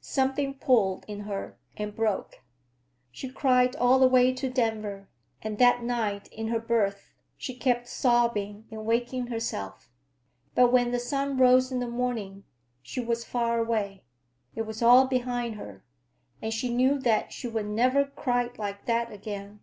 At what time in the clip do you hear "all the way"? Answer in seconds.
3.76-4.34